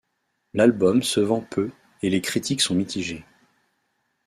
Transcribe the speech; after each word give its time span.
L'album 0.55 1.03
se 1.03 1.19
vend 1.19 1.41
peu 1.41 1.69
et 2.01 2.09
les 2.09 2.21
critiques 2.21 2.61
sont 2.61 2.73
mitigées. 2.73 3.23